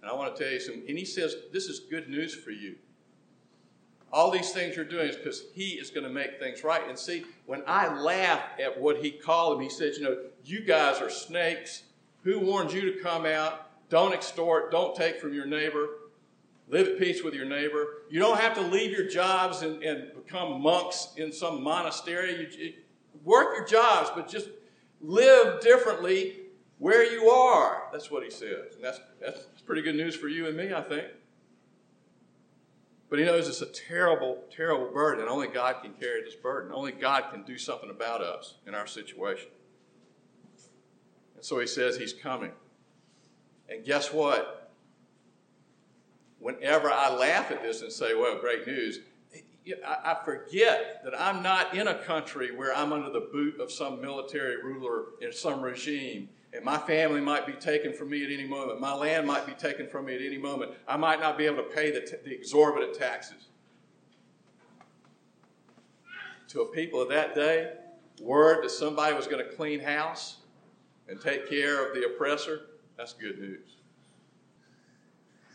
And 0.00 0.10
I 0.10 0.14
want 0.14 0.34
to 0.34 0.42
tell 0.42 0.52
you 0.52 0.60
some, 0.60 0.82
and 0.88 0.98
he 0.98 1.04
says 1.04 1.34
this 1.52 1.66
is 1.66 1.80
good 1.80 2.08
news 2.08 2.34
for 2.34 2.50
you. 2.50 2.76
All 4.10 4.30
these 4.30 4.52
things 4.52 4.74
you're 4.74 4.84
doing 4.84 5.08
is 5.08 5.16
because 5.16 5.44
he 5.52 5.70
is 5.72 5.90
going 5.90 6.04
to 6.04 6.10
make 6.10 6.38
things 6.38 6.64
right. 6.64 6.88
And 6.88 6.98
see, 6.98 7.24
when 7.46 7.62
I 7.66 7.92
laugh 7.94 8.40
at 8.62 8.80
what 8.80 8.98
he 8.98 9.10
called 9.10 9.56
them, 9.56 9.62
he 9.62 9.68
said, 9.68 9.92
you 9.96 10.02
know, 10.02 10.16
you 10.44 10.60
guys 10.60 11.00
are 11.02 11.10
snakes. 11.10 11.82
Who 12.22 12.40
warned 12.40 12.72
you 12.72 12.92
to 12.92 13.02
come 13.02 13.26
out? 13.26 13.68
Don't 13.90 14.14
extort. 14.14 14.70
Don't 14.70 14.94
take 14.94 15.20
from 15.20 15.34
your 15.34 15.46
neighbor. 15.46 15.88
Live 16.70 16.88
at 16.88 16.98
peace 16.98 17.22
with 17.22 17.34
your 17.34 17.46
neighbor. 17.46 18.02
You 18.10 18.18
don't 18.18 18.38
have 18.38 18.54
to 18.54 18.60
leave 18.60 18.90
your 18.90 19.08
jobs 19.08 19.62
and, 19.62 19.82
and 19.82 20.12
become 20.14 20.60
monks 20.60 21.12
in 21.16 21.32
some 21.32 21.62
monastery. 21.62 22.40
You, 22.40 22.64
you 22.64 22.72
work 23.24 23.56
your 23.56 23.66
jobs, 23.66 24.10
but 24.14 24.28
just 24.28 24.48
live 25.00 25.60
differently 25.60 26.36
where 26.78 27.04
you 27.04 27.28
are. 27.28 27.84
That's 27.92 28.10
what 28.10 28.22
he 28.22 28.30
says. 28.30 28.74
And 28.74 28.84
that's, 28.84 29.00
that's 29.20 29.46
pretty 29.66 29.82
good 29.82 29.96
news 29.96 30.14
for 30.14 30.28
you 30.28 30.46
and 30.46 30.56
me, 30.56 30.72
I 30.72 30.82
think. 30.82 31.06
But 33.10 33.18
he 33.18 33.24
knows 33.24 33.48
it's 33.48 33.62
a 33.62 33.66
terrible, 33.66 34.44
terrible 34.54 34.92
burden, 34.92 35.22
and 35.22 35.30
only 35.30 35.48
God 35.48 35.76
can 35.82 35.94
carry 35.94 36.22
this 36.22 36.34
burden. 36.34 36.72
Only 36.72 36.92
God 36.92 37.24
can 37.32 37.42
do 37.42 37.56
something 37.56 37.90
about 37.90 38.20
us 38.20 38.56
in 38.66 38.74
our 38.74 38.86
situation. 38.86 39.48
And 41.34 41.44
so 41.44 41.58
he 41.58 41.66
says 41.66 41.96
he's 41.96 42.12
coming. 42.12 42.52
And 43.68 43.84
guess 43.84 44.12
what? 44.12 44.72
Whenever 46.38 46.90
I 46.90 47.12
laugh 47.14 47.50
at 47.50 47.62
this 47.62 47.80
and 47.80 47.90
say, 47.90 48.14
well, 48.14 48.38
great 48.38 48.66
news, 48.66 49.00
I 49.86 50.16
forget 50.24 51.02
that 51.04 51.18
I'm 51.18 51.42
not 51.42 51.74
in 51.74 51.88
a 51.88 51.94
country 51.94 52.54
where 52.54 52.74
I'm 52.74 52.92
under 52.92 53.10
the 53.10 53.28
boot 53.32 53.60
of 53.60 53.70
some 53.70 54.00
military 54.00 54.62
ruler 54.62 55.06
in 55.20 55.32
some 55.32 55.60
regime. 55.60 56.28
And 56.52 56.64
my 56.64 56.78
family 56.78 57.20
might 57.20 57.46
be 57.46 57.52
taken 57.52 57.92
from 57.92 58.10
me 58.10 58.24
at 58.24 58.30
any 58.30 58.46
moment. 58.46 58.80
My 58.80 58.94
land 58.94 59.26
might 59.26 59.46
be 59.46 59.52
taken 59.52 59.86
from 59.86 60.06
me 60.06 60.14
at 60.14 60.22
any 60.22 60.38
moment. 60.38 60.72
I 60.86 60.96
might 60.96 61.20
not 61.20 61.36
be 61.36 61.44
able 61.44 61.58
to 61.58 61.74
pay 61.74 61.90
the, 61.90 62.00
t- 62.00 62.16
the 62.24 62.32
exorbitant 62.32 62.94
taxes. 62.94 63.48
To 66.48 66.62
a 66.62 66.66
people 66.72 67.02
of 67.02 67.10
that 67.10 67.34
day, 67.34 67.72
word 68.20 68.64
that 68.64 68.70
somebody 68.70 69.14
was 69.14 69.26
going 69.26 69.44
to 69.44 69.52
clean 69.54 69.80
house 69.80 70.38
and 71.08 71.20
take 71.20 71.48
care 71.48 71.86
of 71.86 71.94
the 71.94 72.06
oppressor, 72.06 72.62
that's 72.96 73.12
good 73.12 73.38
news. 73.38 73.76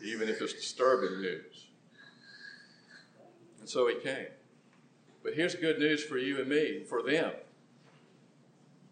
Even 0.02 0.28
if 0.28 0.40
it's 0.40 0.52
disturbing 0.52 1.20
news. 1.20 1.63
And 3.64 3.70
so 3.70 3.88
he 3.88 3.94
came. 3.94 4.26
But 5.22 5.32
here's 5.32 5.54
good 5.54 5.78
news 5.78 6.04
for 6.04 6.18
you 6.18 6.38
and 6.38 6.46
me, 6.46 6.82
for 6.86 7.02
them. 7.02 7.32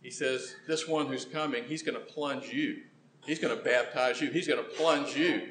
He 0.01 0.11
says, 0.11 0.57
This 0.67 0.89
one 0.89 1.09
who's 1.09 1.27
coming, 1.27 1.65
he's 1.65 1.83
going 1.83 1.99
to 1.99 2.01
plunge 2.01 2.49
you. 2.49 2.85
He's 3.27 3.39
going 3.39 3.55
to 3.55 3.63
baptize 3.63 4.19
you. 4.23 4.31
He's 4.31 4.49
going 4.49 4.65
to 4.65 4.71
plunge 4.71 5.15
you 5.15 5.49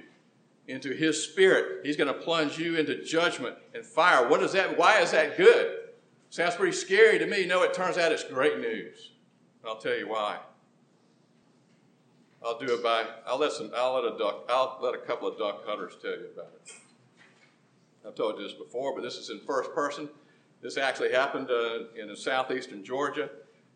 into 0.68 0.90
his 0.96 1.24
spirit. 1.24 1.86
He's 1.86 1.96
going 1.96 2.08
to 2.12 2.20
plunge 2.20 2.58
you 2.58 2.78
into 2.78 3.04
judgment 3.04 3.58
and 3.76 3.86
fire. 3.86 4.28
What 4.28 4.42
is 4.42 4.54
that? 4.54 4.76
Why 4.76 5.02
is 5.02 5.12
that 5.12 5.38
good? 5.38 5.82
Sounds 6.32 6.56
pretty 6.56 6.76
scary 6.76 7.20
to 7.20 7.28
me. 7.28 7.46
No, 7.46 7.62
it 7.62 7.76
turns 7.76 8.00
out 8.00 8.12
it's 8.12 8.24
great 8.24 8.58
news. 8.58 9.12
I'll 9.64 9.78
tell 9.78 9.96
you 9.96 10.10
why. 10.10 10.40
I'll 12.44 12.58
do 12.58 12.74
it 12.74 12.82
by 12.82 13.06
I'll 13.28 13.38
let 13.38 13.52
some 13.52 13.70
I'll 13.78 14.02
let 14.02 14.16
a 14.16 14.18
duck 14.18 14.46
I'll 14.50 14.80
let 14.82 14.96
a 14.96 14.98
couple 14.98 15.28
of 15.28 15.38
duck 15.38 15.64
hunters 15.64 15.94
tell 16.02 16.10
you 16.10 16.26
about 16.34 16.54
it. 16.66 16.74
I've 18.06 18.16
told 18.16 18.38
you 18.38 18.44
this 18.44 18.54
before, 18.54 18.96
but 18.96 19.04
this 19.04 19.18
is 19.18 19.30
in 19.30 19.40
first 19.42 19.74
person. 19.74 20.10
This 20.62 20.78
actually 20.78 21.12
happened 21.12 21.50
uh, 21.50 21.86
in 21.96 22.16
southeastern 22.16 22.84
Georgia. 22.84 23.30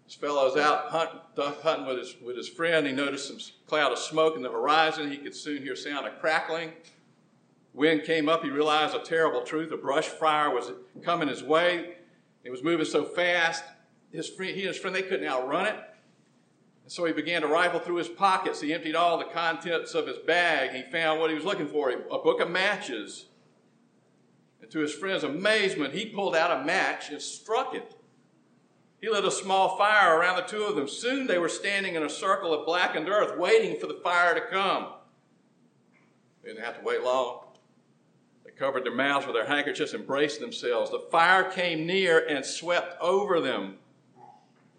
This 0.06 0.16
fellow 0.16 0.46
was 0.46 0.58
out 0.58 0.90
hunt, 0.90 1.10
duck 1.36 1.62
hunting 1.62 1.88
with 1.88 1.98
his, 1.98 2.16
with 2.24 2.38
his 2.38 2.48
friend. 2.48 2.86
He 2.86 2.94
noticed 2.94 3.28
some 3.28 3.40
cloud 3.68 3.92
of 3.92 3.98
smoke 3.98 4.36
in 4.36 4.44
the 4.44 4.52
horizon. 4.52 5.10
He 5.10 5.18
could 5.18 5.36
soon 5.36 5.62
hear 5.62 5.76
sound 5.76 6.08
of 6.08 6.20
crackling. 6.20 6.74
Wind 7.74 8.04
came 8.04 8.30
up. 8.30 8.44
He 8.44 8.50
realized 8.50 8.96
a 8.96 9.00
terrible 9.00 9.42
truth. 9.42 9.72
A 9.72 9.78
brush 9.78 10.08
fire 10.08 10.52
was 10.52 10.72
coming 11.02 11.28
his 11.28 11.44
way. 11.44 11.96
It 12.44 12.52
was 12.52 12.64
moving 12.64 12.86
so 12.86 13.04
fast. 13.04 13.64
His 14.12 14.30
friend, 14.30 14.56
he 14.56 14.62
and 14.62 14.70
his 14.70 14.78
friend, 14.78 14.96
they 14.96 15.02
couldn't 15.02 15.28
outrun 15.28 15.66
it. 15.66 15.76
And 16.84 16.92
so 16.92 17.04
he 17.06 17.14
began 17.14 17.42
to 17.42 17.48
rifle 17.48 17.80
through 17.80 17.96
his 17.96 18.08
pockets. 18.08 18.62
He 18.62 18.74
emptied 18.74 18.96
all 18.96 19.18
the 19.18 19.26
contents 19.26 19.96
of 19.96 20.06
his 20.06 20.20
bag. 20.20 20.72
He 20.72 20.90
found 20.92 21.20
what 21.20 21.32
he 21.32 21.36
was 21.36 21.44
looking 21.44 21.68
for 21.68 21.90
a 21.90 22.20
book 22.20 22.40
of 22.40 22.50
matches 22.50 23.26
and 24.66 24.72
to 24.72 24.80
his 24.80 24.96
friend's 24.96 25.24
amazement, 25.24 25.94
he 25.94 26.08
pulled 26.08 26.36
out 26.36 26.60
a 26.60 26.66
match 26.66 27.12
and 27.12 27.22
struck 27.22 27.76
it. 27.76 27.94
He 29.00 29.08
lit 29.08 29.24
a 29.24 29.30
small 29.30 29.78
fire 29.78 30.18
around 30.18 30.38
the 30.38 30.42
two 30.42 30.64
of 30.64 30.76
them. 30.76 30.88
Soon 30.88 31.28
they 31.28 31.38
were 31.38 31.50
standing 31.50 31.94
in 31.94 32.02
a 32.02 32.10
circle 32.10 32.52
of 32.52 32.66
blackened 32.66 33.08
earth, 33.08 33.38
waiting 33.38 33.80
for 33.80 33.86
the 33.86 34.00
fire 34.04 34.34
to 34.34 34.42
come. 34.42 34.88
They 36.42 36.50
didn't 36.50 36.66
have 36.66 36.80
to 36.80 36.84
wait 36.84 37.04
long. 37.04 37.42
They 38.44 38.50
covered 38.50 38.86
their 38.86 38.96
mouths 38.96 39.28
with 39.28 39.36
their 39.36 39.46
handkerchiefs 39.46 39.94
and 39.94 40.08
braced 40.08 40.40
themselves. 40.40 40.90
The 40.90 41.06
fire 41.12 41.44
came 41.52 41.86
near 41.86 42.26
and 42.26 42.44
swept 42.44 43.00
over 43.00 43.40
them, 43.40 43.76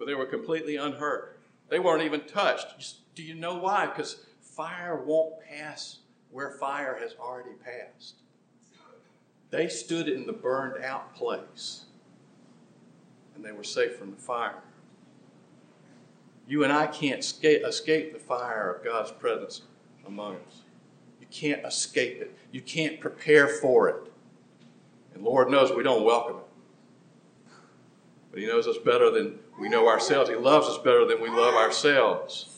but 0.01 0.07
they 0.07 0.15
were 0.15 0.27
completely 0.27 0.75
unhurt. 0.75 1.39
They 1.69 1.79
weren't 1.79 2.03
even 2.03 2.23
touched. 2.23 2.97
Do 3.15 3.23
you 3.23 3.37
know 3.37 3.59
why? 3.59 3.87
Because 3.87 4.27
fire 4.41 5.05
won't 5.05 5.35
pass 5.49 5.99
where 6.33 6.51
fire 6.59 6.99
has 7.01 7.15
already 7.21 7.55
passed. 7.65 8.17
They 9.57 9.69
stood 9.69 10.07
in 10.07 10.27
the 10.27 10.35
burned 10.35 10.85
out 10.85 11.15
place 11.15 11.87
and 13.35 13.43
they 13.43 13.53
were 13.53 13.65
safe 13.65 13.97
from 13.97 14.11
the 14.11 14.17
fire. 14.19 14.63
You 16.47 16.63
and 16.63 16.71
I 16.71 16.87
can't 16.87 17.21
escape 17.21 18.13
the 18.13 18.19
fire 18.19 18.71
of 18.71 18.85
God's 18.85 19.13
presence 19.13 19.63
among 20.07 20.35
us. 20.47 20.61
You 21.23 21.27
can't 21.31 21.65
escape 21.65 22.21
it. 22.21 22.37
You 22.53 22.61
can't 22.61 23.01
prepare 23.01 23.49
for 23.49 23.89
it. 23.89 24.13
And 25.15 25.25
Lord 25.25 25.49
knows 25.49 25.73
we 25.73 25.83
don't 25.83 26.05
welcome 26.05 26.37
it. 26.37 27.53
But 28.33 28.41
He 28.41 28.47
knows 28.47 28.67
us 28.67 28.77
better 28.77 29.11
than 29.11 29.39
we 29.59 29.71
know 29.71 29.89
ourselves. 29.89 30.29
He 30.29 30.37
loves 30.37 30.69
us 30.69 30.77
better 30.77 31.07
than 31.07 31.23
we 31.23 31.31
love 31.31 31.55
ourselves. 31.55 32.56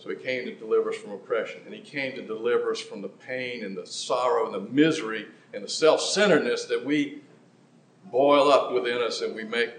So 0.00 0.08
he 0.08 0.16
came 0.16 0.46
to 0.46 0.54
deliver 0.54 0.90
us 0.90 0.96
from 0.96 1.12
oppression, 1.12 1.60
and 1.66 1.74
he 1.74 1.80
came 1.80 2.16
to 2.16 2.22
deliver 2.22 2.70
us 2.70 2.80
from 2.80 3.02
the 3.02 3.08
pain 3.08 3.62
and 3.62 3.76
the 3.76 3.86
sorrow 3.86 4.46
and 4.46 4.54
the 4.54 4.72
misery 4.72 5.26
and 5.52 5.62
the 5.62 5.68
self 5.68 6.00
centeredness 6.00 6.64
that 6.66 6.84
we 6.84 7.20
boil 8.10 8.50
up 8.50 8.72
within 8.72 9.02
us 9.02 9.20
and 9.20 9.34
we 9.34 9.44
make 9.44 9.70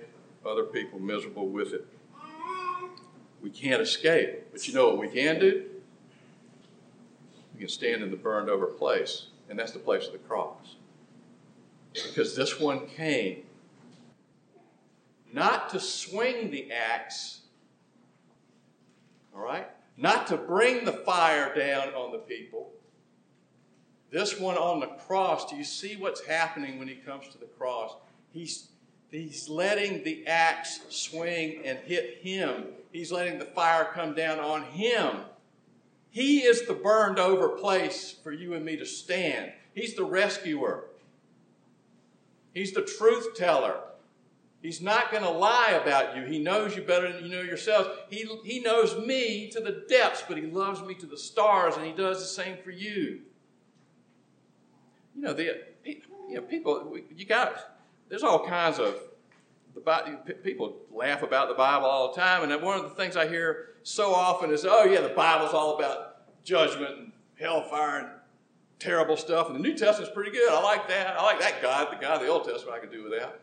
other 0.45 0.63
people 0.63 0.99
miserable 0.99 1.47
with 1.47 1.73
it. 1.73 1.87
We 3.41 3.49
can't 3.49 3.81
escape. 3.81 4.51
But 4.51 4.67
you 4.67 4.75
know 4.75 4.89
what 4.89 4.99
we 4.99 5.07
can 5.07 5.39
do? 5.39 5.65
We 7.55 7.61
can 7.61 7.69
stand 7.69 8.03
in 8.03 8.11
the 8.11 8.17
burned 8.17 8.49
over 8.49 8.67
place, 8.67 9.27
and 9.49 9.57
that's 9.57 9.71
the 9.71 9.79
place 9.79 10.05
of 10.05 10.13
the 10.13 10.19
cross. 10.19 10.75
Because 11.93 12.35
this 12.35 12.59
one 12.59 12.85
came 12.87 13.43
not 15.33 15.69
to 15.71 15.79
swing 15.79 16.51
the 16.51 16.71
axe, 16.71 17.41
all 19.35 19.41
right? 19.41 19.67
Not 19.97 20.27
to 20.27 20.37
bring 20.37 20.85
the 20.85 20.93
fire 20.93 21.53
down 21.55 21.93
on 21.93 22.11
the 22.11 22.17
people. 22.17 22.71
This 24.09 24.39
one 24.39 24.57
on 24.57 24.79
the 24.79 24.87
cross, 24.87 25.49
do 25.49 25.55
you 25.55 25.63
see 25.63 25.95
what's 25.95 26.25
happening 26.25 26.79
when 26.79 26.87
he 26.87 26.95
comes 26.95 27.29
to 27.29 27.37
the 27.37 27.45
cross? 27.45 27.95
He's, 28.31 28.67
he's 29.09 29.47
letting 29.47 30.03
the 30.03 30.27
axe 30.27 30.81
swing 30.89 31.61
and 31.63 31.79
hit 31.79 32.17
him. 32.21 32.65
He's 32.91 33.11
letting 33.11 33.39
the 33.39 33.45
fire 33.45 33.89
come 33.93 34.13
down 34.13 34.39
on 34.39 34.63
him. 34.63 35.17
He 36.09 36.39
is 36.39 36.67
the 36.67 36.73
burned 36.73 37.19
over 37.19 37.49
place 37.49 38.13
for 38.21 38.33
you 38.33 38.53
and 38.53 38.65
me 38.65 38.75
to 38.75 38.85
stand. 38.85 39.53
He's 39.73 39.95
the 39.95 40.03
rescuer. 40.03 40.85
He's 42.53 42.73
the 42.73 42.81
truth 42.81 43.35
teller. 43.37 43.75
He's 44.61 44.81
not 44.81 45.11
going 45.11 45.23
to 45.23 45.29
lie 45.29 45.79
about 45.81 46.15
you. 46.15 46.23
He 46.23 46.37
knows 46.37 46.75
you 46.75 46.83
better 46.83 47.11
than 47.11 47.23
you 47.25 47.31
know 47.31 47.41
yourselves. 47.41 47.89
He, 48.09 48.27
he 48.43 48.59
knows 48.59 48.95
me 49.05 49.49
to 49.51 49.59
the 49.59 49.85
depths, 49.89 50.23
but 50.27 50.37
he 50.37 50.43
loves 50.43 50.83
me 50.83 50.93
to 50.95 51.07
the 51.07 51.17
stars, 51.17 51.75
and 51.77 51.85
he 51.85 51.91
does 51.91 52.19
the 52.19 52.25
same 52.25 52.57
for 52.63 52.69
you. 52.69 53.21
You 55.15 55.21
know, 55.21 55.33
the, 55.33 55.63
you 55.83 56.35
know 56.35 56.41
people, 56.41 56.95
you 57.15 57.25
got, 57.25 57.77
there's 58.07 58.23
all 58.23 58.45
kinds 58.45 58.77
of 58.77 58.95
the 59.73 60.33
people 60.43 60.75
laugh 60.91 61.23
about 61.23 61.47
the 61.47 61.55
Bible 61.55 61.87
all 61.87 62.13
the 62.13 62.21
time, 62.21 62.49
and 62.49 62.61
one 62.61 62.77
of 62.77 62.83
the 62.83 62.95
things 62.95 63.17
I 63.17 63.27
hear 63.27 63.69
so 63.83 64.13
often 64.13 64.51
is, 64.51 64.65
"Oh 64.65 64.83
yeah, 64.83 65.01
the 65.01 65.09
Bible's 65.09 65.53
all 65.53 65.77
about 65.77 66.43
judgment 66.43 66.97
and 66.97 67.11
hellfire 67.39 67.99
and 67.99 68.09
terrible 68.79 69.17
stuff, 69.17 69.47
and 69.47 69.55
the 69.55 69.59
New 69.59 69.75
Testament's 69.75 70.13
pretty 70.13 70.31
good. 70.31 70.51
I 70.51 70.61
like 70.61 70.87
that. 70.89 71.17
I 71.17 71.23
like 71.23 71.39
that 71.39 71.61
God. 71.61 71.91
The 71.91 72.01
God 72.01 72.15
of 72.15 72.21
the 72.21 72.27
Old 72.27 72.45
Testament 72.45 72.77
I 72.77 72.79
can 72.79 72.91
do 72.91 73.03
without." 73.03 73.39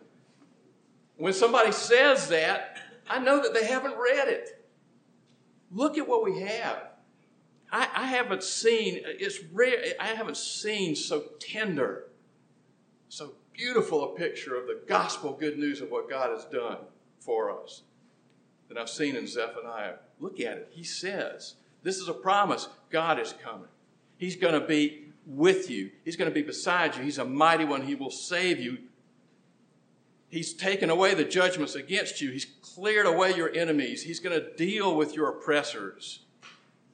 When 1.18 1.32
somebody 1.32 1.72
says 1.72 2.28
that, 2.28 2.78
I 3.08 3.18
know 3.18 3.42
that 3.42 3.52
they 3.52 3.66
haven't 3.66 3.96
read 3.96 4.28
it. 4.28 4.64
Look 5.70 5.98
at 5.98 6.08
what 6.08 6.25
we 6.25 6.40
have. 6.40 6.84
I, 7.70 7.88
I 7.94 8.06
haven't 8.06 8.42
seen 8.42 9.00
it's 9.04 9.40
rare. 9.52 9.78
I 10.00 10.06
haven't 10.06 10.37
seen 10.37 10.96
so 10.96 11.25
tender, 11.38 12.04
so 13.08 13.32
beautiful 13.52 14.14
a 14.14 14.16
picture 14.16 14.56
of 14.56 14.66
the 14.66 14.80
gospel 14.87 15.32
good 15.32 15.58
news 15.58 15.80
of 15.80 15.90
what 15.90 16.08
God 16.08 16.30
has 16.30 16.44
done 16.46 16.78
for 17.18 17.62
us 17.62 17.82
that 18.68 18.78
I've 18.78 18.88
seen 18.88 19.16
in 19.16 19.26
Zephaniah. 19.26 19.94
Look 20.20 20.40
at 20.40 20.56
it. 20.56 20.68
He 20.70 20.84
says, 20.84 21.54
This 21.82 21.98
is 21.98 22.08
a 22.08 22.14
promise. 22.14 22.68
God 22.90 23.18
is 23.18 23.34
coming. 23.42 23.68
He's 24.16 24.37
going 24.37 24.58
to 24.58 24.66
be 24.66 25.04
with 25.26 25.68
you, 25.68 25.90
He's 26.04 26.16
going 26.16 26.30
to 26.30 26.34
be 26.34 26.42
beside 26.42 26.96
you. 26.96 27.02
He's 27.02 27.18
a 27.18 27.25
mighty 27.25 27.64
one. 27.64 27.82
He 27.82 27.94
will 27.94 28.10
save 28.10 28.60
you. 28.60 28.78
He's 30.30 30.52
taken 30.52 30.90
away 30.90 31.14
the 31.14 31.25
judgments 31.25 31.75
against 31.75 32.20
you. 32.20 32.30
He's 32.30 32.47
cleared 32.61 33.06
away 33.06 33.35
your 33.35 33.54
enemies. 33.54 34.02
He's 34.02 34.20
going 34.20 34.38
to 34.38 34.54
deal 34.54 34.94
with 34.94 35.14
your 35.14 35.28
oppressors. 35.28 36.20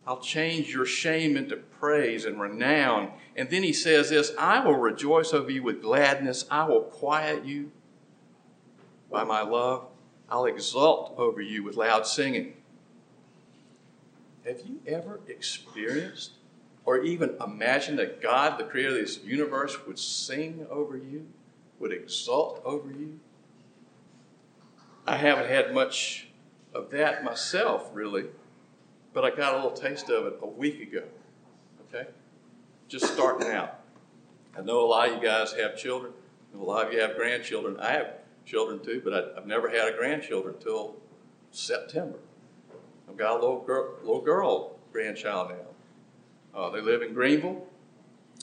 I'll 0.07 0.21
change 0.21 0.73
your 0.73 0.87
shame 0.87 1.37
into 1.37 1.57
praise 1.57 2.27
and 2.27 2.41
renown. 2.41 3.13
And 3.37 3.51
then 3.51 3.63
he 3.63 3.73
says 3.73 4.11
this 4.11 4.33
I 4.39 4.65
will 4.65 4.77
rejoice 4.77 5.33
over 5.33 5.51
you 5.51 5.63
with 5.63 5.83
gladness. 5.83 6.45
I 6.51 6.65
will 6.65 6.83
quiet 6.83 7.45
you 7.45 7.73
by 9.11 9.25
my 9.25 9.43
love. 9.43 9.87
I'll 10.29 10.47
exult 10.47 11.15
over 11.17 11.41
you 11.41 11.65
with 11.65 11.77
loud 11.77 12.07
singing. 12.07 12.55
Have 14.45 14.61
you 14.67 14.81
ever 14.87 15.21
experienced 15.27 16.33
or 16.85 16.99
even 16.99 17.37
imagined 17.43 17.99
that 17.99 18.21
God, 18.21 18.59
the 18.59 18.65
creator 18.65 18.91
of 18.91 18.97
this 18.97 19.23
universe, 19.25 19.87
would 19.87 19.99
sing 19.99 20.67
over 20.71 20.97
you, 20.97 21.27
would 21.79 21.93
exult 21.93 22.63
over 22.65 22.89
you? 22.89 23.19
I 25.07 25.17
haven't 25.17 25.49
had 25.49 25.75
much 25.75 26.29
of 26.73 26.91
that 26.91 27.25
myself, 27.25 27.91
really. 27.93 28.27
But 29.13 29.25
I 29.25 29.31
got 29.31 29.55
a 29.55 29.57
little 29.57 29.71
taste 29.71 30.11
of 30.11 30.27
it 30.27 30.39
a 30.43 30.47
week 30.47 30.81
ago. 30.81 31.05
Okay? 31.89 32.09
Just 32.89 33.13
starting 33.13 33.49
out. 33.49 33.81
I 34.57 34.63
know 34.63 34.81
a 34.81 34.87
lot 34.87 35.09
of 35.09 35.17
you 35.17 35.23
guys 35.23 35.53
have 35.53 35.77
children, 35.77 36.13
a 36.55 36.63
lot 36.63 36.87
of 36.87 36.93
you 36.93 37.01
have 37.01 37.17
grandchildren. 37.17 37.79
I 37.81 37.93
have 37.93 38.15
children 38.45 38.81
too, 38.81 39.01
but 39.03 39.13
I, 39.13 39.35
have 39.35 39.47
never 39.47 39.69
had 39.69 39.93
a 39.93 39.97
grandchildren 39.97 40.55
until 40.55 40.97
September. 41.51 42.19
I've 43.09 43.17
got 43.17 43.33
a 43.33 43.41
little 43.41 43.61
girl, 43.61 43.97
little 44.01 44.21
girl 44.21 44.79
grandchild 44.93 45.51
now. 45.51 46.59
Uh, 46.59 46.71
they 46.71 46.81
live 46.81 47.03
in 47.03 47.13
Greenville. 47.13 47.67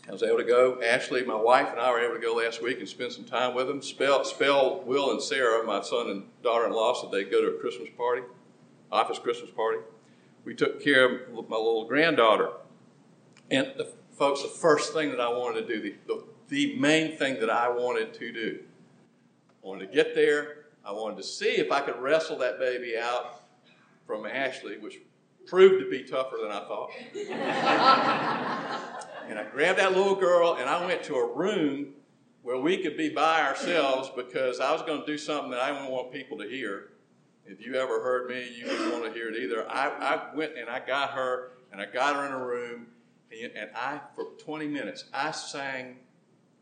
I 0.08 0.12
was 0.12 0.24
able 0.24 0.38
to 0.38 0.44
go. 0.44 0.82
Ashley, 0.84 1.24
my 1.24 1.36
wife, 1.36 1.70
and 1.72 1.80
I 1.80 1.92
were 1.92 2.00
able 2.00 2.16
to 2.16 2.22
go 2.22 2.34
last 2.34 2.62
week 2.62 2.80
and 2.80 2.90
spend 2.90 3.12
some 3.14 3.24
time 3.24 3.54
with 3.54 3.68
them. 3.68 3.82
Spell, 3.82 4.24
spell 4.26 4.82
Will 4.82 5.12
and 5.12 5.22
Sarah, 5.22 5.64
my 5.64 5.82
son 5.82 6.10
and 6.10 6.24
daughter-in-law, 6.44 7.02
said 7.02 7.12
they'd 7.12 7.32
go 7.32 7.42
to 7.42 7.56
a 7.56 7.60
Christmas 7.60 7.90
party, 7.96 8.24
office 8.92 9.20
Christmas 9.20 9.52
party 9.52 9.78
we 10.46 10.56
took 10.56 10.84
care 10.84 11.28
of 11.28 11.50
my 11.50 11.58
little 11.58 11.86
granddaughter. 11.86 12.50
And 13.50 13.72
the, 13.78 13.92
folks, 14.18 14.42
the 14.42 14.50
first 14.50 14.94
thing 14.94 15.12
that 15.12 15.20
I 15.20 15.30
wanted 15.30 15.68
to 15.68 15.76
do, 15.76 15.82
the, 15.82 15.96
the, 16.08 16.24
the 16.48 16.80
main 16.80 17.18
thing 17.18 17.40
that 17.40 17.50
I 17.50 17.70
wanted 17.70 18.14
to 18.16 18.32
do, 18.32 18.60
I 19.64 19.68
wanted 19.68 19.88
to 19.88 19.96
get 19.96 20.16
there. 20.16 20.66
I 20.84 20.92
wanted 20.94 21.18
to 21.18 21.24
see 21.24 21.58
if 21.58 21.72
I 21.72 21.82
could 21.82 21.98
wrestle 21.98 22.38
that 22.40 22.60
baby 22.60 22.98
out 22.98 23.44
from 24.08 24.26
Ashley, 24.26 24.78
which 24.80 25.00
proved 25.46 25.84
to 25.84 25.90
be 25.90 26.04
tougher 26.04 26.38
than 26.42 26.52
I 26.52 26.66
thought. 26.66 26.90
and 29.30 29.40
I 29.40 29.44
grabbed 29.44 29.80
that 29.80 29.94
little 29.94 30.16
girl 30.16 30.56
and 30.56 30.70
I 30.70 30.86
went 30.86 31.04
to 31.04 31.16
a 31.16 31.36
room 31.36 31.94
where 32.42 32.58
we 32.58 32.78
could 32.78 32.98
be 32.98 33.10
by 33.10 33.42
ourselves 33.42 34.12
because 34.16 34.60
I 34.60 34.72
was 34.72 34.82
going 34.82 35.02
to 35.02 35.06
do 35.06 35.18
something 35.18 35.52
that 35.52 35.62
I 35.62 35.72
didn't 35.72 35.92
want 35.92 36.12
people 36.12 36.38
to 36.40 36.48
hear. 36.48 36.90
If 37.46 37.66
you 37.66 37.76
ever 37.76 38.02
heard 38.02 38.30
me, 38.30 38.50
you 38.56 38.66
wouldn't 38.66 38.94
want 38.94 39.06
to 39.06 39.12
hear 39.12 39.30
it 39.30 39.36
either. 39.36 39.70
I, 39.70 39.90
I 39.90 40.36
went 40.36 40.58
and 40.58 40.70
I 40.70 40.80
got 40.80 41.12
her 41.12 41.52
and 41.72 41.82
I 41.82 41.86
got 41.86 42.16
her 42.16 42.26
in 42.26 42.32
a 42.32 42.46
room 42.46 42.88
and, 43.32 43.70
I, 43.76 44.02
for 44.14 44.26
20 44.44 44.68
minutes, 44.68 45.06
I 45.14 45.32
sang, 45.32 45.98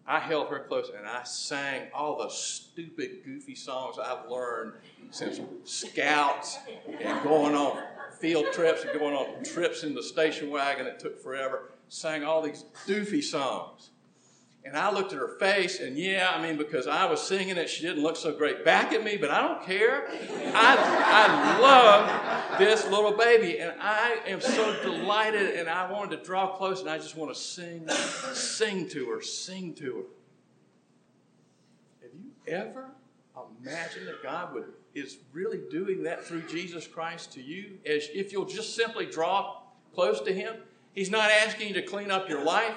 I 0.06 0.20
held 0.20 0.50
her 0.50 0.60
close 0.60 0.92
and 0.96 1.08
I 1.08 1.24
sang 1.24 1.88
all 1.94 2.18
the 2.18 2.30
stupid, 2.30 3.24
goofy 3.26 3.56
songs 3.56 3.98
I've 3.98 4.30
learned 4.30 4.74
since 5.12 5.40
scouts 5.64 6.60
and 7.02 7.24
going 7.24 7.56
on 7.56 7.82
field 8.20 8.48
trips 8.52 8.84
and 8.84 9.00
going 9.00 9.16
on 9.16 9.44
trips 9.44 9.84
in 9.84 9.96
the 9.96 10.04
station 10.04 10.50
wagon 10.52 10.86
that 10.86 11.00
took 11.00 11.22
forever. 11.22 11.72
Sang 11.90 12.24
all 12.24 12.42
these 12.42 12.64
doofy 12.88 13.24
songs. 13.24 13.90
And 14.64 14.78
I 14.78 14.92
looked 14.92 15.14
at 15.14 15.20
her 15.20 15.40
face, 15.40 15.80
and 15.80 15.98
yeah, 15.98 16.32
I 16.34 16.42
mean, 16.42 16.58
because 16.58 16.86
I 16.86 17.06
was 17.06 17.22
singing 17.22 17.58
it, 17.58 17.70
she 17.70 17.82
didn't 17.82 18.04
look 18.04 18.16
so 18.16 18.32
great 18.32 18.64
back 18.64 18.94
at 18.94 19.04
me, 19.04 19.18
but 19.18 19.32
I 19.32 19.42
don't 19.42 19.64
care. 19.64 20.08
I, 20.54 20.78
I 20.78 21.60
love 21.60 22.60
this 22.60 22.88
little 22.90 23.14
baby, 23.14 23.60
and 23.60 23.74
I 23.80 24.20
am 24.28 24.42
so 24.42 24.80
delighted, 24.84 25.56
and 25.58 25.70
I 25.70 25.90
wanted 25.90 26.18
to 26.18 26.24
draw 26.24 26.56
close, 26.56 26.82
and 26.82 26.90
I 26.90 26.98
just 26.98 27.16
want 27.16 27.34
to 27.34 27.40
sing, 27.40 27.88
sing 28.34 28.88
to 28.90 29.10
her, 29.10 29.22
sing 29.22 29.74
to 29.76 29.96
her. 29.96 30.04
Have 32.02 32.12
you 32.14 32.32
ever 32.48 32.92
imagined 33.62 34.08
that 34.08 34.22
God 34.22 34.54
would 34.54 34.66
is 34.94 35.18
really 35.34 35.62
doing 35.70 36.04
that 36.04 36.26
through 36.26 36.42
Jesus 36.44 36.88
Christ 36.88 37.32
to 37.34 37.42
you? 37.42 37.78
As 37.86 38.08
if 38.14 38.32
you'll 38.32 38.46
just 38.46 38.76
simply 38.76 39.06
draw 39.06 39.62
close 39.94 40.22
to 40.22 40.34
Him. 40.34 40.56
He's 40.94 41.10
not 41.10 41.30
asking 41.32 41.70
you 41.70 41.74
to 41.76 41.82
clean 41.82 42.12
up 42.12 42.30
your 42.30 42.44
life. 42.44 42.76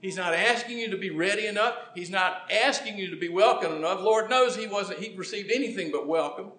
He's 0.00 0.16
not 0.16 0.34
asking 0.34 0.78
you 0.78 0.90
to 0.90 0.96
be 0.96 1.10
ready 1.10 1.46
enough. 1.46 1.76
He's 1.94 2.10
not 2.10 2.50
asking 2.50 2.98
you 2.98 3.10
to 3.10 3.16
be 3.16 3.28
welcome 3.28 3.72
enough. 3.72 4.00
Lord 4.00 4.30
knows 4.30 4.56
he 4.56 4.66
wasn't 4.66 5.00
he 5.00 5.14
received 5.14 5.50
anything 5.50 5.90
but 5.92 6.06
welcome. 6.06 6.52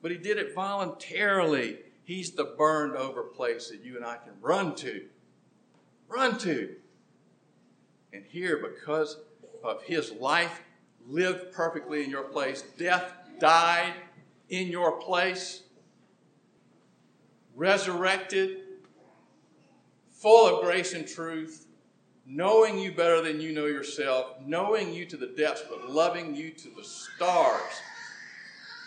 But 0.00 0.10
he 0.10 0.16
did 0.16 0.38
it 0.38 0.54
voluntarily. 0.54 1.78
He's 2.04 2.32
the 2.32 2.44
burned 2.44 2.96
over 2.96 3.22
place 3.22 3.70
that 3.70 3.84
you 3.84 3.96
and 3.96 4.04
I 4.04 4.16
can 4.16 4.32
run 4.40 4.74
to. 4.76 5.04
Run 6.08 6.38
to. 6.38 6.76
And 8.12 8.24
here, 8.24 8.58
because 8.58 9.18
of 9.62 9.82
his 9.82 10.12
life 10.12 10.60
lived 11.06 11.52
perfectly 11.52 12.04
in 12.04 12.10
your 12.10 12.24
place, 12.24 12.62
death 12.78 13.12
died 13.40 13.94
in 14.48 14.68
your 14.68 14.92
place, 15.00 15.62
resurrected, 17.56 18.63
full 20.24 20.46
of 20.46 20.64
grace 20.64 20.94
and 20.94 21.06
truth, 21.06 21.66
knowing 22.24 22.78
you 22.78 22.90
better 22.90 23.20
than 23.20 23.42
you 23.42 23.52
know 23.52 23.66
yourself, 23.66 24.36
knowing 24.40 24.90
you 24.90 25.04
to 25.04 25.18
the 25.18 25.26
depths, 25.26 25.62
but 25.68 25.90
loving 25.90 26.34
you 26.34 26.50
to 26.50 26.70
the 26.70 26.82
stars. 26.82 27.82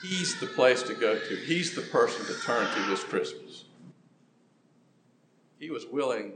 He's 0.01 0.39
the 0.39 0.48
place 0.48 0.82
to 0.82 0.96
go 0.96 1.13
to. 1.13 1.36
He's 1.36 1.75
the 1.75 1.84
person 1.84 2.25
to 2.25 2.41
turn 2.41 2.67
to 2.74 2.89
this 2.89 3.03
Christmas. 3.03 3.65
He 5.60 5.70
was 5.70 5.86
willing 5.86 6.34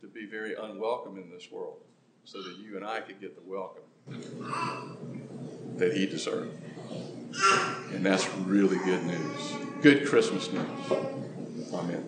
to 0.00 0.06
be 0.06 0.24
very 0.24 0.54
unwelcome 0.54 1.18
in 1.18 1.28
this 1.28 1.52
world 1.52 1.76
so 2.24 2.42
that 2.42 2.56
you 2.56 2.76
and 2.76 2.86
I 2.86 3.00
could 3.00 3.20
get 3.20 3.36
the 3.36 3.42
welcome 3.46 3.82
that 5.76 5.94
he 5.94 6.06
deserved. 6.06 6.56
And 7.92 8.06
that's 8.06 8.26
really 8.38 8.78
good 8.78 9.04
news. 9.04 9.52
Good 9.82 10.06
Christmas 10.06 10.50
news. 10.50 10.64
Amen. 11.74 12.04